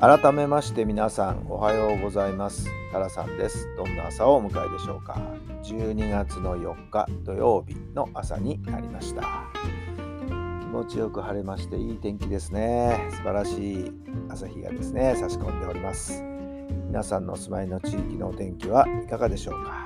[0.00, 2.70] 改めまして皆さんおはようございます。
[2.92, 3.66] タラさんです。
[3.76, 5.20] どんな朝をお迎えでしょうか。
[5.64, 9.22] 12月の4日土曜日の朝になりました。
[10.60, 13.08] 気持ちよく晴れましていい天気ですね。
[13.10, 13.92] 素晴らしい
[14.28, 16.22] 朝日がですね差し込んでおります。
[16.86, 19.70] 皆さんのお住まいの地域のお天気はいかがでしょうか。
[19.70, 19.76] や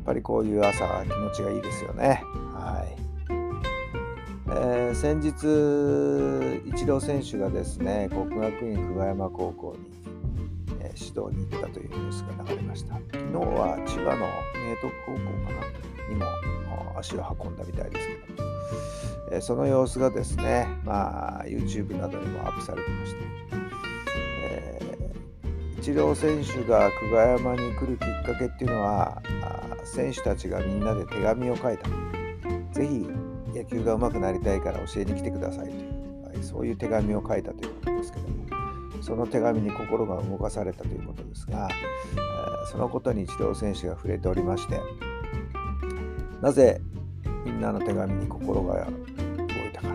[0.00, 2.24] っぱりこういう朝は気持ちがいいですよね。
[2.54, 3.01] はい。
[4.54, 5.28] えー、先日、
[6.68, 12.94] イチロー選手がですね、国学院久我山高校に、えー、指導に行ったというニュースが流れました。
[12.94, 14.26] 昨日は千葉の
[14.68, 16.26] 明徳高校かなにも
[16.98, 18.20] 足を運んだみたいですけど、
[19.32, 23.20] えー、その様子がですね、まあ、YouTube などにもアップされてまして、
[24.50, 29.22] えー、イチロー選手が久我山に来るきっかけっていうのは、
[29.84, 31.88] 選手たちがみんなで手紙を書いた。
[32.72, 33.06] ぜひ
[33.62, 44.80] 野球が上手くなりたいから教えに来てくださいという、はい、そういう手紙を書いたということですけどもその手紙に心が動かされたということですが、え、そのことにイチロー選手が触れておりまして
[46.40, 46.80] なぜ
[47.44, 49.88] みんなの手紙に心が動いたか、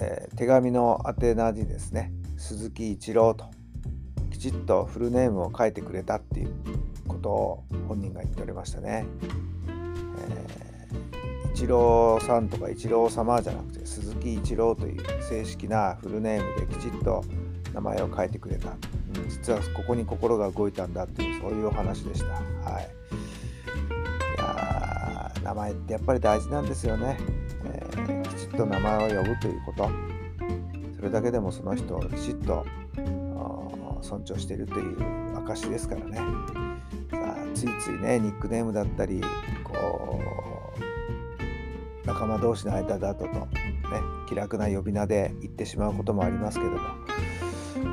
[0.00, 3.46] え、手紙の宛名にですね鈴木一郎と
[4.30, 6.52] きちっとフルネームを書いてくれたっていう
[7.06, 9.06] ことを本人が言っておりましたね。
[11.52, 17.24] イチローさんとかイチロー様じゃなくて鈴木一郎という正式なフルネームできちっと
[17.74, 22.26] 名前を書いてくれた、うん、実はここに心が動いたんだっていうそういうお話でした。
[22.70, 22.88] はい、
[24.36, 27.18] いや名前ってやっぱり大事なんですよね、
[27.64, 29.90] えー、きちっと名前を呼ぶということ。
[30.96, 32.66] それだけでもその人をきちっと
[34.02, 34.96] 尊重しているという
[35.36, 36.20] 証ですからね。
[37.54, 39.20] ついついねニックネームだったり
[39.64, 40.20] こ
[42.04, 43.46] う仲間同士の間だとと、ね、
[44.28, 46.78] 気楽な呼び名で言ってしまうこともありますけども。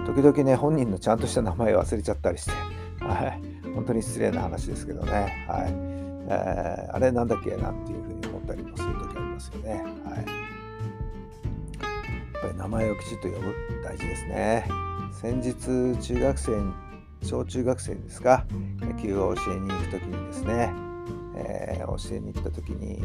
[0.06, 2.52] 時々ね本人のちゃんとした名前を忘れちゃったりして、
[3.04, 3.42] はい、
[3.74, 5.74] 本当に失礼な話ですけどね、はい。
[6.28, 9.70] えー、あれなんだっけなっていうふうに思ったりもする時ありますよね。
[9.72, 9.86] はい、やっ
[12.42, 14.68] ぱり名前をきちっと呼ぶ大事ですね。
[15.12, 15.54] 先日
[16.02, 16.52] 中学生
[17.26, 18.46] 小中学生ですか
[18.80, 20.72] 野球を教えに行く時にですね、
[21.36, 23.02] えー、教えに行った時に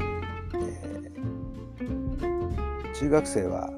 [0.55, 1.11] え
[2.95, 3.71] 中学生は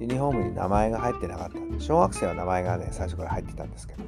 [0.00, 1.80] ユニフォームに名前が入ってなかった。
[1.80, 4.02] 小学生は名前がね最初から入ってたんですけど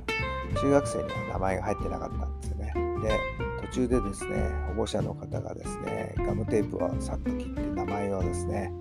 [0.61, 2.73] 中学生には名前が入ってなかったんですよね。
[3.03, 3.21] で
[3.67, 8.73] 途中でですね保護者の方がですねガムテープをさっと切って名前をですね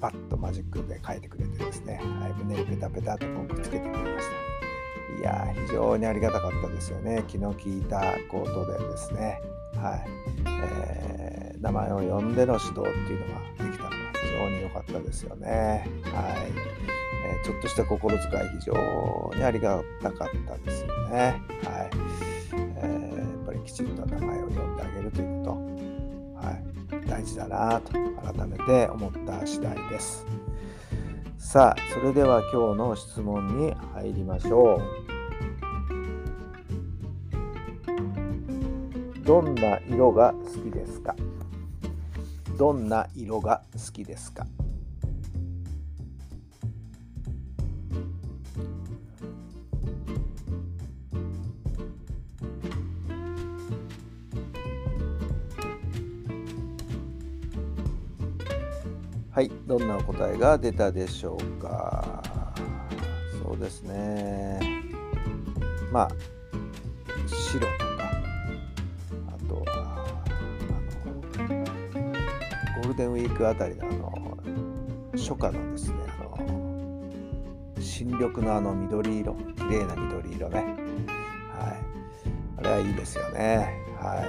[0.00, 4.51] パッとマジックで書いてくれてですね、はい、胸にペタペタとこうくっつけてくれました。
[5.22, 8.00] や非常にありがたかったですよね気の利いた
[8.30, 9.40] ことでですね
[9.76, 10.04] はい、
[10.64, 15.88] えー、名前を呼んでの指導っていうのができたのが非常に良かったですよね。
[16.04, 16.52] はい、
[17.26, 21.42] えー、ちょっとした心遣い非常にありがたかったですよね。
[21.64, 21.90] はい、
[22.76, 25.58] えー、やっぱりきちんと名前を呼んであげるというこ
[26.40, 30.26] と、はい、大事だなと改めて思った次第です。
[31.38, 34.76] さあ、それでは今日の質問に入りましょ
[35.08, 35.11] う。
[39.22, 41.14] どんな色が好きですか？
[42.58, 44.46] どんな色が好きですか？
[59.30, 62.22] はい、どんな答えが出たでしょうか？
[63.42, 64.60] そうですね。
[65.90, 66.10] まあ、
[67.28, 67.66] 白
[72.92, 74.36] ルデンウィークあたりのあの
[75.12, 76.36] 初夏のですねあの
[77.80, 80.58] 新緑のあの緑色綺麗な緑色ね。
[80.58, 81.76] はい。
[82.58, 83.82] あれはいいですよね。
[83.98, 84.28] はい。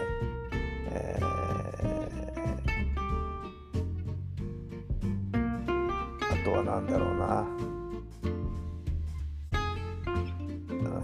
[0.91, 1.25] えー、
[6.21, 7.45] あとは何だろうな。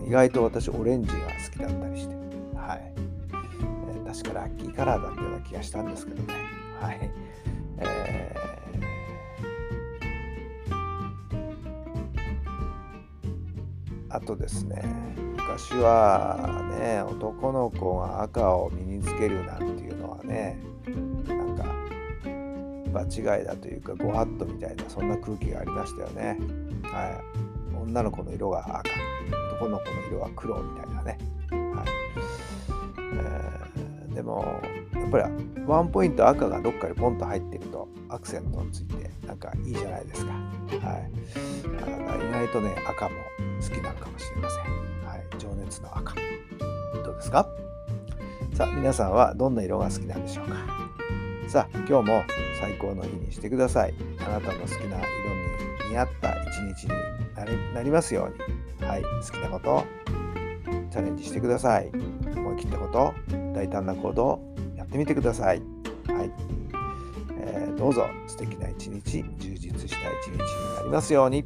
[0.05, 2.15] 意外と私オレンジが好きだったりして。
[2.55, 6.33] はい、えー、確かラッキーカラーだったような気がしたんですけどね。
[6.81, 7.11] はい。
[14.09, 14.83] あとですね、
[15.37, 20.59] 昔はね、男の子が赤を身につけるなんていうのはね、
[21.27, 21.65] なんか
[22.91, 26.37] 場違いだというか、ご法度みたいな、そんな空気がありましたよね。
[26.83, 27.79] はい。
[27.81, 28.89] 女の子の色が赤、
[29.53, 31.17] 男の子の色は黒みたいなね。
[31.51, 31.87] はい
[33.13, 34.61] えー、でも、
[34.93, 35.23] やっぱり
[35.65, 40.33] ワンポイント赤がどっかにポンと入ってるとアクセントついてなんかいいじゃないですか。
[40.33, 43.15] はい、か意外とね赤も
[43.61, 44.63] 好きなのかもしれません。
[45.05, 46.15] はい、情熱の赤。
[47.03, 47.47] どうですか？
[48.53, 50.55] さあ皆さんはどんな色が好きなんでしょうか？
[51.47, 52.23] さあ今日も
[52.59, 53.93] 最高の日にしてください。
[54.19, 55.05] あなたの好きな色
[55.87, 56.45] に似合った一
[56.75, 58.87] 日になりますように。
[58.87, 59.85] はい、好きなこと
[60.89, 61.91] チャレンジしてください。
[62.35, 63.13] 思い切ったこと、
[63.53, 64.39] 大胆な行動
[64.75, 65.61] やってみてください。
[66.07, 66.31] はい。
[67.41, 71.45] えー、どうぞ素敵な一日、充実した一日になりますように。